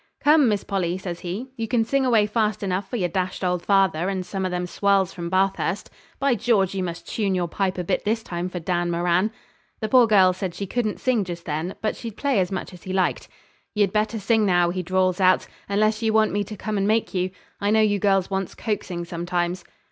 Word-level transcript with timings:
'Come, 0.23 0.49
Miss 0.49 0.63
Polly,' 0.63 0.97
says 0.97 1.19
he, 1.19 1.51
'you 1.57 1.67
can 1.67 1.85
sing 1.85 2.07
away 2.07 2.25
fast 2.25 2.63
enough 2.63 2.89
for 2.89 2.97
your 2.97 3.07
dashed 3.07 3.43
old 3.43 3.61
father 3.63 4.09
and 4.09 4.25
some 4.25 4.47
o' 4.47 4.49
them 4.49 4.65
swells 4.65 5.13
from 5.13 5.29
Bathurst. 5.29 5.91
By 6.17 6.33
George, 6.33 6.73
you 6.73 6.81
must 6.81 7.07
tune 7.07 7.35
your 7.35 7.47
pipe 7.47 7.77
a 7.77 7.83
bit 7.83 8.03
this 8.03 8.23
time 8.23 8.49
for 8.49 8.59
Dan 8.59 8.89
Moran.' 8.89 9.29
The 9.79 9.89
poor 9.89 10.07
girl 10.07 10.33
said 10.33 10.55
she 10.55 10.65
couldn't 10.65 10.99
sing 10.99 11.23
just 11.23 11.45
then, 11.45 11.75
but 11.83 11.95
she'd 11.95 12.17
play 12.17 12.39
as 12.39 12.51
much 12.51 12.73
as 12.73 12.81
he 12.81 12.93
liked. 12.93 13.27
'Yer'd 13.75 13.93
better 13.93 14.17
sing 14.19 14.43
now,' 14.43 14.71
he 14.71 14.81
drawls 14.81 15.21
out, 15.21 15.45
'unless 15.69 16.01
ye 16.01 16.09
want 16.09 16.31
me 16.31 16.43
to 16.45 16.57
come 16.57 16.79
and 16.79 16.87
make 16.87 17.13
you. 17.13 17.29
I 17.59 17.69
know 17.69 17.81
you 17.81 17.99
girls 17.99 18.31
wants 18.31 18.55
coaxing 18.55 19.05
sometimes.' 19.05 19.63